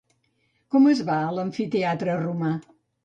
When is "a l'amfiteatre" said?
1.25-2.17